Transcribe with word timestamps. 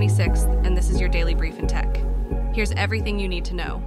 26th, 0.00 0.64
and 0.66 0.74
this 0.74 0.88
is 0.88 0.98
your 0.98 1.10
daily 1.10 1.34
brief 1.34 1.58
in 1.58 1.66
tech. 1.66 2.02
Here's 2.54 2.72
everything 2.72 3.18
you 3.18 3.28
need 3.28 3.44
to 3.44 3.54
know. 3.54 3.82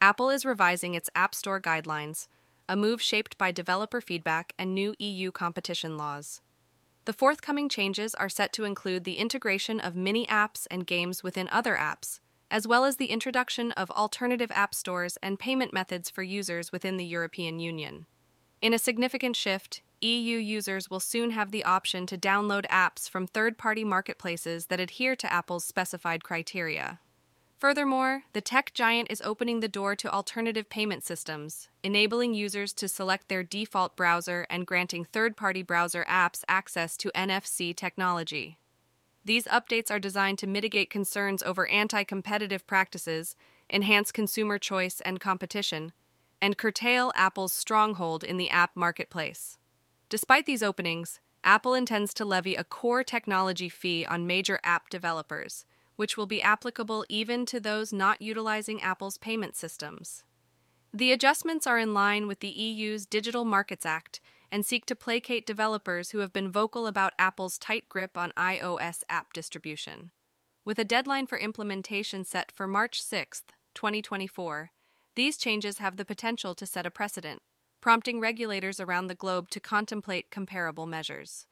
Apple 0.00 0.30
is 0.30 0.44
revising 0.44 0.94
its 0.94 1.08
App 1.14 1.32
Store 1.32 1.60
guidelines, 1.60 2.26
a 2.68 2.74
move 2.74 3.00
shaped 3.00 3.38
by 3.38 3.52
developer 3.52 4.00
feedback 4.00 4.52
and 4.58 4.74
new 4.74 4.96
EU 4.98 5.30
competition 5.30 5.96
laws. 5.96 6.40
The 7.04 7.12
forthcoming 7.12 7.68
changes 7.68 8.16
are 8.16 8.28
set 8.28 8.52
to 8.54 8.64
include 8.64 9.04
the 9.04 9.14
integration 9.14 9.78
of 9.78 9.94
mini 9.94 10.26
apps 10.26 10.66
and 10.72 10.84
games 10.84 11.22
within 11.22 11.48
other 11.52 11.76
apps, 11.76 12.18
as 12.50 12.66
well 12.66 12.84
as 12.84 12.96
the 12.96 13.12
introduction 13.12 13.70
of 13.72 13.92
alternative 13.92 14.50
app 14.54 14.74
stores 14.74 15.18
and 15.22 15.38
payment 15.38 15.72
methods 15.72 16.10
for 16.10 16.24
users 16.24 16.72
within 16.72 16.96
the 16.96 17.06
European 17.06 17.60
Union. 17.60 18.06
In 18.60 18.74
a 18.74 18.78
significant 18.78 19.36
shift, 19.36 19.82
EU 20.00 20.36
users 20.36 20.88
will 20.88 21.00
soon 21.00 21.30
have 21.32 21.50
the 21.50 21.64
option 21.64 22.06
to 22.06 22.16
download 22.16 22.66
apps 22.68 23.10
from 23.10 23.26
third 23.26 23.58
party 23.58 23.82
marketplaces 23.82 24.66
that 24.66 24.78
adhere 24.78 25.16
to 25.16 25.32
Apple's 25.32 25.64
specified 25.64 26.22
criteria. 26.22 27.00
Furthermore, 27.58 28.22
the 28.34 28.40
tech 28.40 28.72
giant 28.72 29.10
is 29.10 29.20
opening 29.22 29.58
the 29.58 29.66
door 29.66 29.96
to 29.96 30.12
alternative 30.12 30.70
payment 30.70 31.02
systems, 31.02 31.68
enabling 31.82 32.34
users 32.34 32.72
to 32.74 32.86
select 32.86 33.28
their 33.28 33.42
default 33.42 33.96
browser 33.96 34.46
and 34.48 34.64
granting 34.64 35.04
third 35.04 35.36
party 35.36 35.64
browser 35.64 36.04
apps 36.08 36.44
access 36.46 36.96
to 36.96 37.10
NFC 37.16 37.74
technology. 37.74 38.58
These 39.24 39.46
updates 39.46 39.90
are 39.90 39.98
designed 39.98 40.38
to 40.38 40.46
mitigate 40.46 40.88
concerns 40.88 41.42
over 41.42 41.66
anti 41.66 42.04
competitive 42.04 42.64
practices, 42.68 43.34
enhance 43.68 44.12
consumer 44.12 44.58
choice 44.58 45.00
and 45.00 45.18
competition, 45.18 45.92
and 46.40 46.56
curtail 46.56 47.10
Apple's 47.16 47.52
stronghold 47.52 48.22
in 48.22 48.36
the 48.36 48.50
app 48.50 48.76
marketplace. 48.76 49.58
Despite 50.08 50.46
these 50.46 50.62
openings, 50.62 51.20
Apple 51.44 51.74
intends 51.74 52.14
to 52.14 52.24
levy 52.24 52.54
a 52.54 52.64
core 52.64 53.04
technology 53.04 53.68
fee 53.68 54.06
on 54.06 54.26
major 54.26 54.58
app 54.64 54.88
developers, 54.88 55.66
which 55.96 56.16
will 56.16 56.26
be 56.26 56.42
applicable 56.42 57.04
even 57.08 57.44
to 57.46 57.60
those 57.60 57.92
not 57.92 58.22
utilizing 58.22 58.80
Apple's 58.80 59.18
payment 59.18 59.54
systems. 59.54 60.24
The 60.94 61.12
adjustments 61.12 61.66
are 61.66 61.78
in 61.78 61.92
line 61.92 62.26
with 62.26 62.40
the 62.40 62.48
EU's 62.48 63.04
Digital 63.04 63.44
Markets 63.44 63.84
Act 63.84 64.20
and 64.50 64.64
seek 64.64 64.86
to 64.86 64.96
placate 64.96 65.46
developers 65.46 66.10
who 66.10 66.20
have 66.20 66.32
been 66.32 66.50
vocal 66.50 66.86
about 66.86 67.12
Apple's 67.18 67.58
tight 67.58 67.86
grip 67.90 68.16
on 68.16 68.32
iOS 68.36 69.02
app 69.10 69.34
distribution. 69.34 70.10
With 70.64 70.78
a 70.78 70.84
deadline 70.84 71.26
for 71.26 71.36
implementation 71.36 72.24
set 72.24 72.50
for 72.50 72.66
March 72.66 73.02
6, 73.02 73.42
2024, 73.74 74.70
these 75.16 75.36
changes 75.36 75.78
have 75.78 75.96
the 75.96 76.04
potential 76.06 76.54
to 76.54 76.64
set 76.64 76.86
a 76.86 76.90
precedent 76.90 77.42
prompting 77.80 78.20
regulators 78.20 78.80
around 78.80 79.06
the 79.06 79.14
globe 79.14 79.50
to 79.50 79.60
contemplate 79.60 80.30
comparable 80.30 80.86
measures. 80.86 81.46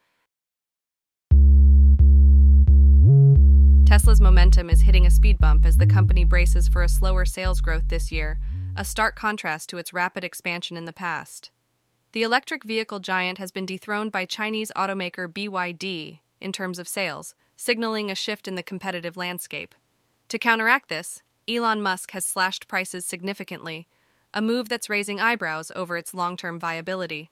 Tesla's 3.85 4.19
momentum 4.19 4.69
is 4.69 4.81
hitting 4.81 5.05
a 5.05 5.11
speed 5.11 5.39
bump 5.39 5.65
as 5.65 5.77
the 5.77 5.87
company 5.87 6.25
braces 6.25 6.67
for 6.67 6.83
a 6.83 6.89
slower 6.89 7.23
sales 7.23 7.61
growth 7.61 7.87
this 7.87 8.11
year, 8.11 8.37
a 8.75 8.83
stark 8.83 9.15
contrast 9.15 9.69
to 9.69 9.77
its 9.77 9.93
rapid 9.93 10.23
expansion 10.23 10.75
in 10.75 10.85
the 10.85 10.93
past. 10.93 11.51
The 12.11 12.23
electric 12.23 12.63
vehicle 12.63 12.99
giant 12.99 13.37
has 13.37 13.51
been 13.51 13.65
dethroned 13.65 14.11
by 14.11 14.25
Chinese 14.25 14.71
automaker 14.75 15.27
BYD 15.27 16.19
in 16.41 16.51
terms 16.51 16.79
of 16.79 16.87
sales, 16.87 17.33
signaling 17.55 18.11
a 18.11 18.15
shift 18.15 18.47
in 18.47 18.55
the 18.55 18.63
competitive 18.63 19.17
landscape. 19.17 19.73
To 20.29 20.37
counteract 20.37 20.89
this, 20.89 21.21
Elon 21.47 21.81
Musk 21.81 22.11
has 22.11 22.25
slashed 22.25 22.67
prices 22.67 23.05
significantly, 23.05 23.87
a 24.33 24.41
move 24.41 24.69
that's 24.69 24.89
raising 24.89 25.19
eyebrows 25.19 25.71
over 25.75 25.97
its 25.97 26.13
long 26.13 26.37
term 26.37 26.59
viability. 26.59 27.31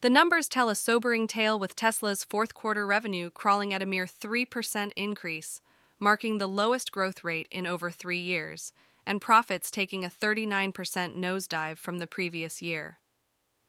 The 0.00 0.10
numbers 0.10 0.48
tell 0.48 0.68
a 0.68 0.74
sobering 0.74 1.28
tale 1.28 1.58
with 1.58 1.76
Tesla's 1.76 2.24
fourth 2.24 2.54
quarter 2.54 2.86
revenue 2.86 3.30
crawling 3.30 3.72
at 3.72 3.82
a 3.82 3.86
mere 3.86 4.06
3% 4.06 4.92
increase, 4.96 5.60
marking 6.00 6.38
the 6.38 6.48
lowest 6.48 6.90
growth 6.90 7.22
rate 7.22 7.46
in 7.52 7.68
over 7.68 7.90
three 7.90 8.18
years, 8.18 8.72
and 9.06 9.20
profits 9.20 9.70
taking 9.70 10.04
a 10.04 10.10
39% 10.10 10.72
nosedive 11.16 11.78
from 11.78 11.98
the 11.98 12.08
previous 12.08 12.60
year. 12.60 12.98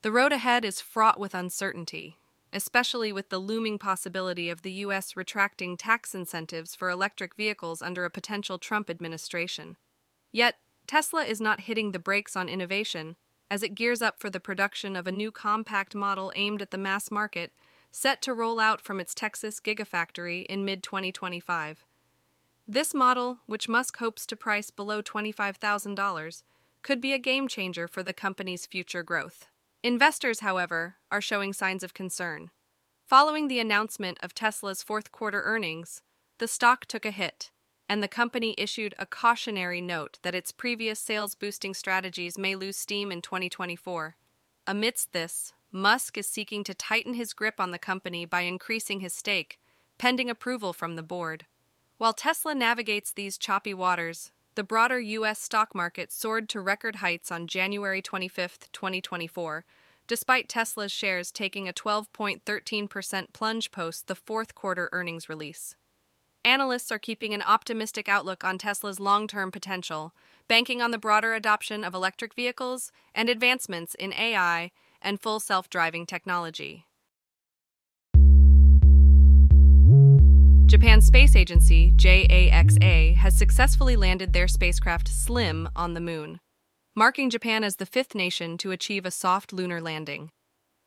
The 0.01 0.12
road 0.12 0.31
ahead 0.31 0.66
is 0.66 0.81
fraught 0.81 1.19
with 1.19 1.35
uncertainty, 1.35 2.18
especially 2.51 3.12
with 3.13 3.30
the 3.30 3.40
looming 3.40 3.78
possibility 3.78 4.50
of 4.50 4.63
the 4.63 4.72
U.S. 4.72 5.16
retracting 5.16 5.78
tax 5.78 6.13
incentives 6.13 6.75
for 6.75 6.90
electric 6.90 7.35
vehicles 7.35 7.81
under 7.81 8.06
a 8.06 8.09
potential 8.09 8.57
Trump 8.57 8.90
administration. 8.90 9.78
Yet, 10.31 10.56
Tesla 10.88 11.23
is 11.23 11.41
not 11.41 11.61
hitting 11.61 11.91
the 11.91 11.99
brakes 11.99 12.35
on 12.35 12.49
innovation 12.49 13.16
as 13.53 13.61
it 13.61 13.75
gears 13.75 14.01
up 14.01 14.19
for 14.19 14.31
the 14.31 14.39
production 14.39 14.95
of 14.95 15.05
a 15.05 15.11
new 15.11 15.31
compact 15.31 15.94
model 15.94 16.31
aimed 16.35 16.59
at 16.59 16.71
the 16.71 16.77
mass 16.77 17.11
market, 17.11 17.51
set 17.91 18.19
to 18.19 18.33
roll 18.33 18.59
out 18.59 18.81
from 18.81 18.99
its 18.99 19.13
Texas 19.13 19.59
Gigafactory 19.59 20.44
in 20.47 20.66
mid 20.66 20.81
2025. 20.81 21.85
This 22.67 22.94
model, 22.95 23.39
which 23.45 23.69
Musk 23.69 23.97
hopes 23.97 24.25
to 24.25 24.35
price 24.35 24.71
below 24.71 25.03
$25,000, 25.03 26.44
could 26.81 27.00
be 27.00 27.13
a 27.13 27.19
game 27.19 27.47
changer 27.47 27.88
for 27.88 28.01
the 28.01 28.11
company's 28.11 28.65
future 28.65 29.03
growth. 29.03 29.45
Investors, 29.83 30.39
however, 30.39 30.95
are 31.11 31.21
showing 31.21 31.53
signs 31.53 31.83
of 31.83 31.94
concern. 31.94 32.50
Following 33.05 33.50
the 33.50 33.59
announcement 33.59 34.17
of 34.23 34.33
Tesla's 34.33 34.81
fourth 34.81 35.11
quarter 35.11 35.41
earnings, 35.44 36.01
the 36.39 36.47
stock 36.47 36.85
took 36.85 37.05
a 37.05 37.11
hit 37.11 37.51
and 37.89 38.01
the 38.01 38.07
company 38.07 38.55
issued 38.57 38.95
a 38.97 39.05
cautionary 39.05 39.81
note 39.81 40.19
that 40.23 40.35
its 40.35 40.51
previous 40.51 40.99
sales 40.99 41.35
boosting 41.35 41.73
strategies 41.73 42.38
may 42.38 42.55
lose 42.55 42.77
steam 42.77 43.11
in 43.11 43.21
2024. 43.21 44.16
Amidst 44.66 45.13
this, 45.13 45.53
Musk 45.71 46.17
is 46.17 46.27
seeking 46.27 46.63
to 46.63 46.73
tighten 46.73 47.16
his 47.16 47.33
grip 47.33 47.59
on 47.59 47.71
the 47.71 47.79
company 47.79 48.25
by 48.25 48.41
increasing 48.41 48.99
his 48.99 49.13
stake, 49.13 49.59
pending 49.97 50.29
approval 50.29 50.71
from 50.71 50.95
the 50.95 51.03
board. 51.03 51.45
While 51.97 52.13
Tesla 52.13 52.53
navigates 52.53 53.11
these 53.11 53.38
choppy 53.38 53.73
waters, 53.73 54.31
the 54.55 54.63
broader 54.63 55.00
U.S. 55.00 55.39
stock 55.39 55.73
market 55.73 56.11
soared 56.11 56.47
to 56.50 56.61
record 56.61 56.97
heights 56.97 57.31
on 57.31 57.47
January 57.47 58.01
25, 58.01 58.71
2024, 58.71 59.65
despite 60.05 60.47
Tesla's 60.47 60.91
shares 60.91 61.31
taking 61.31 61.67
a 61.67 61.73
12.13% 61.73 63.33
plunge 63.33 63.71
post 63.71 64.07
the 64.07 64.15
fourth 64.15 64.53
quarter 64.53 64.89
earnings 64.91 65.27
release. 65.27 65.75
Analysts 66.46 66.92
are 66.92 67.00
keeping 67.00 67.34
an 67.34 67.42
optimistic 67.42 68.09
outlook 68.09 68.44
on 68.44 68.58
Tesla's 68.58 69.00
long 69.00 69.28
term 69.28 69.50
potential, 69.50 70.14
banking 70.50 70.81
on 70.81 70.92
the 70.92 70.98
broader 70.98 71.34
adoption 71.34 71.86
of 71.86 71.94
electric 71.94 72.34
vehicles 72.34 72.92
and 73.16 73.30
advancements 73.30 73.96
in 73.96 74.12
AI 74.14 74.72
and 75.02 75.22
full 75.22 75.40
self 75.40 75.70
driving 75.70 76.06
technology. 76.06 76.86
Japan's 80.66 81.06
space 81.06 81.36
agency, 81.36 81.94
JAXA, 81.96 83.16
has 83.16 83.38
successfully 83.38 83.96
landed 83.96 84.34
their 84.34 84.48
spacecraft 84.48 85.08
SLIM 85.08 85.70
on 85.78 85.94
the 85.94 86.02
moon, 86.02 86.40
marking 86.94 87.30
Japan 87.30 87.64
as 87.64 87.78
the 87.78 87.86
fifth 87.86 88.16
nation 88.16 88.58
to 88.58 88.72
achieve 88.72 89.06
a 89.06 89.12
soft 89.12 89.54
lunar 89.54 89.80
landing. 89.80 90.30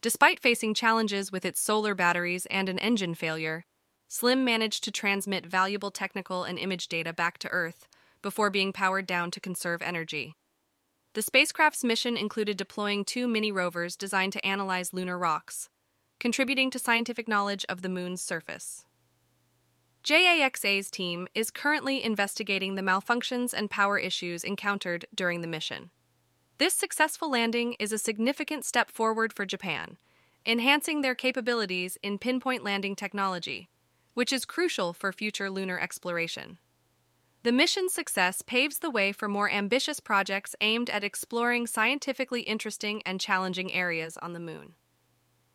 Despite 0.02 0.40
facing 0.40 0.74
challenges 0.74 1.32
with 1.32 1.46
its 1.46 1.60
solar 1.60 1.94
batteries 1.94 2.46
and 2.46 2.68
an 2.68 2.78
engine 2.80 3.14
failure, 3.14 3.64
Slim 4.08 4.44
managed 4.44 4.84
to 4.84 4.92
transmit 4.92 5.44
valuable 5.44 5.90
technical 5.90 6.44
and 6.44 6.58
image 6.58 6.88
data 6.88 7.12
back 7.12 7.38
to 7.38 7.48
Earth 7.48 7.88
before 8.22 8.50
being 8.50 8.72
powered 8.72 9.06
down 9.06 9.30
to 9.32 9.40
conserve 9.40 9.82
energy. 9.82 10.34
The 11.14 11.22
spacecraft's 11.22 11.82
mission 11.82 12.16
included 12.16 12.56
deploying 12.56 13.04
two 13.04 13.26
mini 13.26 13.50
rovers 13.50 13.96
designed 13.96 14.32
to 14.34 14.46
analyze 14.46 14.92
lunar 14.92 15.18
rocks, 15.18 15.70
contributing 16.20 16.70
to 16.70 16.78
scientific 16.78 17.26
knowledge 17.26 17.64
of 17.68 17.82
the 17.82 17.88
moon's 17.88 18.22
surface. 18.22 18.84
JAXA's 20.04 20.88
team 20.90 21.26
is 21.34 21.50
currently 21.50 22.02
investigating 22.02 22.76
the 22.76 22.82
malfunctions 22.82 23.52
and 23.52 23.70
power 23.70 23.98
issues 23.98 24.44
encountered 24.44 25.06
during 25.12 25.40
the 25.40 25.48
mission. 25.48 25.90
This 26.58 26.74
successful 26.74 27.30
landing 27.30 27.74
is 27.80 27.92
a 27.92 27.98
significant 27.98 28.64
step 28.64 28.90
forward 28.90 29.32
for 29.32 29.44
Japan, 29.44 29.96
enhancing 30.46 31.00
their 31.00 31.16
capabilities 31.16 31.98
in 32.04 32.18
pinpoint 32.18 32.62
landing 32.62 32.94
technology 32.94 33.68
which 34.16 34.32
is 34.32 34.46
crucial 34.46 34.94
for 34.94 35.12
future 35.12 35.50
lunar 35.50 35.78
exploration. 35.78 36.56
The 37.42 37.52
mission's 37.52 37.92
success 37.92 38.40
paves 38.40 38.78
the 38.78 38.90
way 38.90 39.12
for 39.12 39.28
more 39.28 39.50
ambitious 39.50 40.00
projects 40.00 40.56
aimed 40.62 40.88
at 40.88 41.04
exploring 41.04 41.66
scientifically 41.66 42.40
interesting 42.40 43.02
and 43.04 43.20
challenging 43.20 43.70
areas 43.74 44.16
on 44.16 44.32
the 44.32 44.40
moon. 44.40 44.72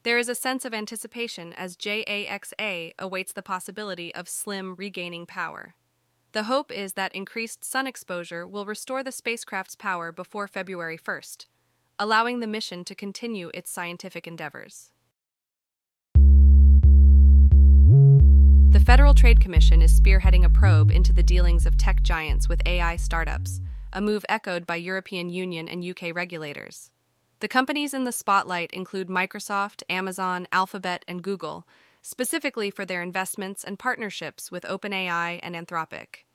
There 0.03 0.19
is 0.19 0.29
a 0.29 0.35
sense 0.35 0.63
of 0.63 0.75
anticipation 0.75 1.53
as 1.53 1.75
JAXA 1.75 2.93
awaits 2.99 3.33
the 3.33 3.41
possibility 3.41 4.13
of 4.13 4.29
SLIM 4.29 4.75
regaining 4.75 5.25
power. 5.25 5.73
The 6.31 6.43
hope 6.43 6.71
is 6.71 6.93
that 6.93 7.15
increased 7.15 7.65
sun 7.65 7.87
exposure 7.87 8.47
will 8.47 8.65
restore 8.67 9.03
the 9.03 9.11
spacecraft's 9.11 9.75
power 9.75 10.11
before 10.11 10.47
February 10.47 10.99
1st, 10.99 11.47
allowing 11.97 12.41
the 12.41 12.47
mission 12.47 12.83
to 12.83 12.93
continue 12.93 13.49
its 13.55 13.71
scientific 13.71 14.27
endeavors. 14.27 14.91
Federal 18.91 19.13
Trade 19.13 19.39
Commission 19.39 19.81
is 19.81 19.97
spearheading 19.97 20.43
a 20.43 20.49
probe 20.49 20.91
into 20.91 21.13
the 21.13 21.23
dealings 21.23 21.65
of 21.65 21.77
tech 21.77 22.03
giants 22.03 22.49
with 22.49 22.61
AI 22.65 22.97
startups, 22.97 23.61
a 23.93 24.01
move 24.01 24.25
echoed 24.27 24.67
by 24.67 24.75
European 24.75 25.29
Union 25.29 25.69
and 25.69 25.81
UK 25.81 26.13
regulators. 26.13 26.91
The 27.39 27.47
companies 27.47 27.93
in 27.93 28.03
the 28.03 28.11
spotlight 28.11 28.69
include 28.71 29.07
Microsoft, 29.07 29.81
Amazon, 29.89 30.45
Alphabet, 30.51 31.05
and 31.07 31.23
Google, 31.23 31.65
specifically 32.01 32.69
for 32.69 32.83
their 32.83 33.01
investments 33.01 33.63
and 33.63 33.79
partnerships 33.79 34.51
with 34.51 34.65
OpenAI 34.65 35.39
and 35.41 35.55
Anthropic. 35.55 36.25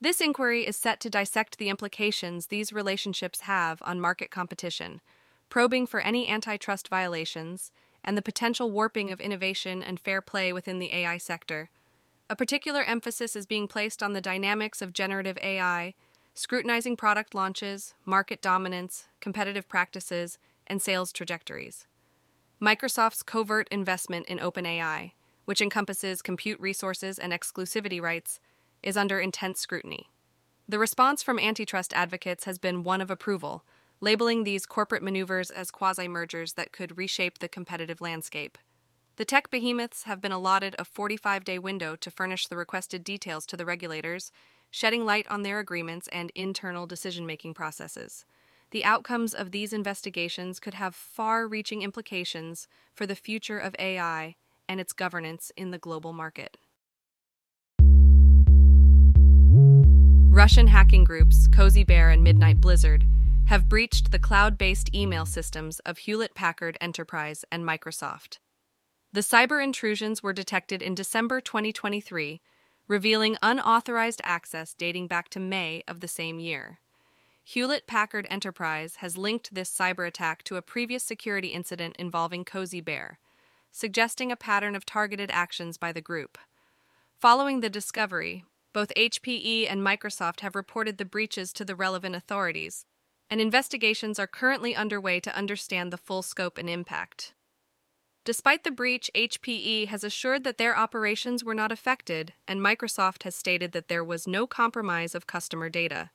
This 0.00 0.20
inquiry 0.20 0.66
is 0.66 0.76
set 0.76 0.98
to 0.98 1.08
dissect 1.08 1.58
the 1.58 1.68
implications 1.68 2.48
these 2.48 2.72
relationships 2.72 3.42
have 3.42 3.80
on 3.82 4.00
market 4.00 4.32
competition, 4.32 5.00
probing 5.48 5.86
for 5.86 6.00
any 6.00 6.28
antitrust 6.28 6.88
violations, 6.88 7.70
and 8.02 8.18
the 8.18 8.20
potential 8.20 8.72
warping 8.72 9.12
of 9.12 9.20
innovation 9.20 9.80
and 9.80 10.00
fair 10.00 10.20
play 10.20 10.52
within 10.52 10.80
the 10.80 10.92
AI 10.92 11.18
sector. 11.18 11.70
A 12.34 12.36
particular 12.36 12.82
emphasis 12.82 13.36
is 13.36 13.46
being 13.46 13.68
placed 13.68 14.02
on 14.02 14.12
the 14.12 14.20
dynamics 14.20 14.82
of 14.82 14.92
generative 14.92 15.38
AI, 15.40 15.94
scrutinizing 16.34 16.96
product 16.96 17.32
launches, 17.32 17.94
market 18.04 18.42
dominance, 18.42 19.06
competitive 19.20 19.68
practices, 19.68 20.36
and 20.66 20.82
sales 20.82 21.12
trajectories. 21.12 21.86
Microsoft's 22.60 23.22
covert 23.22 23.68
investment 23.70 24.26
in 24.26 24.40
OpenAI, 24.40 25.12
which 25.44 25.62
encompasses 25.62 26.22
compute 26.22 26.58
resources 26.58 27.20
and 27.20 27.32
exclusivity 27.32 28.02
rights, 28.02 28.40
is 28.82 28.96
under 28.96 29.20
intense 29.20 29.60
scrutiny. 29.60 30.10
The 30.68 30.80
response 30.80 31.22
from 31.22 31.38
antitrust 31.38 31.92
advocates 31.92 32.46
has 32.46 32.58
been 32.58 32.82
one 32.82 33.00
of 33.00 33.12
approval, 33.12 33.62
labeling 34.00 34.42
these 34.42 34.66
corporate 34.66 35.04
maneuvers 35.04 35.52
as 35.52 35.70
quasi 35.70 36.08
mergers 36.08 36.54
that 36.54 36.72
could 36.72 36.98
reshape 36.98 37.38
the 37.38 37.48
competitive 37.48 38.00
landscape. 38.00 38.58
The 39.16 39.24
tech 39.24 39.48
behemoths 39.48 40.02
have 40.04 40.20
been 40.20 40.32
allotted 40.32 40.74
a 40.76 40.84
45 40.84 41.44
day 41.44 41.58
window 41.58 41.94
to 41.94 42.10
furnish 42.10 42.48
the 42.48 42.56
requested 42.56 43.04
details 43.04 43.46
to 43.46 43.56
the 43.56 43.64
regulators, 43.64 44.32
shedding 44.72 45.04
light 45.04 45.24
on 45.30 45.42
their 45.42 45.60
agreements 45.60 46.08
and 46.08 46.32
internal 46.34 46.84
decision 46.84 47.24
making 47.24 47.54
processes. 47.54 48.24
The 48.72 48.84
outcomes 48.84 49.32
of 49.32 49.52
these 49.52 49.72
investigations 49.72 50.58
could 50.58 50.74
have 50.74 50.96
far 50.96 51.46
reaching 51.46 51.82
implications 51.82 52.66
for 52.92 53.06
the 53.06 53.14
future 53.14 53.58
of 53.58 53.76
AI 53.78 54.34
and 54.68 54.80
its 54.80 54.92
governance 54.92 55.52
in 55.56 55.70
the 55.70 55.78
global 55.78 56.12
market. 56.12 56.56
Russian 60.28 60.66
hacking 60.66 61.04
groups, 61.04 61.46
Cozy 61.46 61.84
Bear 61.84 62.10
and 62.10 62.24
Midnight 62.24 62.60
Blizzard, 62.60 63.06
have 63.46 63.68
breached 63.68 64.10
the 64.10 64.18
cloud 64.18 64.58
based 64.58 64.92
email 64.92 65.24
systems 65.24 65.78
of 65.80 65.98
Hewlett 65.98 66.34
Packard 66.34 66.76
Enterprise 66.80 67.44
and 67.52 67.64
Microsoft. 67.64 68.38
The 69.14 69.20
cyber 69.20 69.62
intrusions 69.62 70.24
were 70.24 70.32
detected 70.32 70.82
in 70.82 70.96
December 70.96 71.40
2023, 71.40 72.40
revealing 72.88 73.36
unauthorized 73.42 74.20
access 74.24 74.74
dating 74.74 75.06
back 75.06 75.28
to 75.28 75.38
May 75.38 75.84
of 75.86 76.00
the 76.00 76.08
same 76.08 76.40
year. 76.40 76.80
Hewlett 77.44 77.86
Packard 77.86 78.26
Enterprise 78.28 78.96
has 78.96 79.16
linked 79.16 79.54
this 79.54 79.70
cyber 79.70 80.04
attack 80.04 80.42
to 80.42 80.56
a 80.56 80.62
previous 80.62 81.04
security 81.04 81.50
incident 81.50 81.94
involving 81.96 82.44
Cozy 82.44 82.80
Bear, 82.80 83.20
suggesting 83.70 84.32
a 84.32 84.36
pattern 84.36 84.74
of 84.74 84.84
targeted 84.84 85.30
actions 85.32 85.78
by 85.78 85.92
the 85.92 86.00
group. 86.00 86.36
Following 87.20 87.60
the 87.60 87.70
discovery, 87.70 88.44
both 88.72 88.92
HPE 88.96 89.70
and 89.70 89.80
Microsoft 89.80 90.40
have 90.40 90.56
reported 90.56 90.98
the 90.98 91.04
breaches 91.04 91.52
to 91.52 91.64
the 91.64 91.76
relevant 91.76 92.16
authorities, 92.16 92.84
and 93.30 93.40
investigations 93.40 94.18
are 94.18 94.26
currently 94.26 94.74
underway 94.74 95.20
to 95.20 95.36
understand 95.36 95.92
the 95.92 95.98
full 95.98 96.22
scope 96.22 96.58
and 96.58 96.68
impact. 96.68 97.33
Despite 98.24 98.64
the 98.64 98.70
breach, 98.70 99.10
HPE 99.14 99.88
has 99.88 100.02
assured 100.02 100.44
that 100.44 100.56
their 100.56 100.76
operations 100.76 101.44
were 101.44 101.54
not 101.54 101.70
affected, 101.70 102.32
and 102.48 102.58
Microsoft 102.58 103.24
has 103.24 103.36
stated 103.36 103.72
that 103.72 103.88
there 103.88 104.02
was 104.02 104.26
no 104.26 104.46
compromise 104.46 105.14
of 105.14 105.26
customer 105.26 105.68
data. 105.68 106.08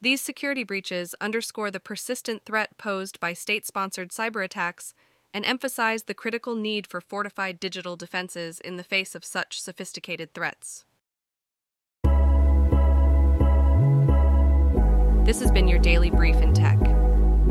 These 0.00 0.20
security 0.20 0.64
breaches 0.64 1.14
underscore 1.20 1.70
the 1.70 1.78
persistent 1.78 2.44
threat 2.44 2.76
posed 2.76 3.20
by 3.20 3.34
state 3.34 3.64
sponsored 3.64 4.10
cyber 4.10 4.44
attacks 4.44 4.94
and 5.32 5.44
emphasize 5.44 6.04
the 6.04 6.14
critical 6.14 6.56
need 6.56 6.88
for 6.88 7.00
fortified 7.00 7.60
digital 7.60 7.94
defenses 7.94 8.58
in 8.58 8.76
the 8.76 8.82
face 8.82 9.14
of 9.14 9.24
such 9.24 9.60
sophisticated 9.60 10.34
threats. 10.34 10.84
This 15.24 15.38
has 15.40 15.52
been 15.52 15.68
your 15.68 15.78
daily 15.78 16.10
brief 16.10 16.36
in 16.36 16.52
tech. 16.52 16.80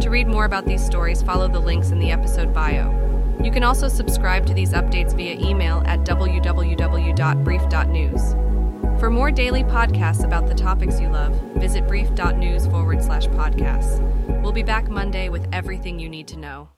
To 0.02 0.10
read 0.10 0.28
more 0.28 0.46
about 0.46 0.66
these 0.66 0.86
stories, 0.86 1.22
follow 1.22 1.48
the 1.48 1.60
links 1.60 1.92
in 1.92 2.00
the 2.00 2.12
episode 2.12 2.54
bio. 2.54 3.17
You 3.44 3.52
can 3.52 3.64
also 3.64 3.88
subscribe 3.88 4.46
to 4.48 4.54
these 4.54 4.74
updates 4.74 5.16
via 5.16 5.40
email 5.40 5.82
at 5.86 6.02
www.brief.news. 6.02 9.00
For 9.00 9.10
more 9.12 9.32
daily 9.32 9.64
podcasts 9.64 10.24
about 10.24 10.48
the 10.48 10.56
topics 10.56 11.00
you 11.00 11.10
love, 11.10 11.36
visit 11.56 11.88
brief.news 11.88 12.68
forward 12.68 13.04
slash 13.04 13.28
podcasts. 13.28 14.02
We'll 14.42 14.52
be 14.52 14.64
back 14.64 14.90
Monday 14.90 15.30
with 15.30 15.48
everything 15.54 16.00
you 16.00 16.10
need 16.10 16.28
to 16.30 16.38
know. 16.38 16.70